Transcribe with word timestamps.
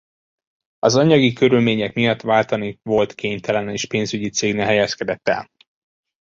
Az 0.79 0.95
anyagi 0.95 1.33
körülmények 1.33 1.93
miatt 1.93 2.21
váltani 2.21 2.79
volt 2.83 3.13
kénytelen 3.13 3.69
és 3.69 3.85
pénzügyi 3.87 4.29
cégnél 4.29 4.65
helyezkedett 4.65 5.27
el. 5.27 5.49